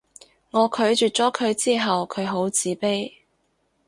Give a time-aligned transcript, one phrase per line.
[0.49, 3.13] 我拒絕咗佢之後佢好自卑